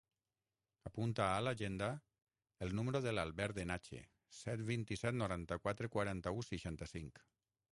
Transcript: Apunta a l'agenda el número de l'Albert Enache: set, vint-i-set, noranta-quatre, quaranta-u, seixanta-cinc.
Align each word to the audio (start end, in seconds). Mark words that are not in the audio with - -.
Apunta 0.89 1.25
a 1.33 1.41
l'agenda 1.47 1.89
el 2.67 2.73
número 2.79 3.01
de 3.07 3.13
l'Albert 3.13 3.61
Enache: 3.65 4.01
set, 4.39 4.65
vint-i-set, 4.71 5.21
noranta-quatre, 5.23 5.91
quaranta-u, 5.99 6.45
seixanta-cinc. 6.49 7.23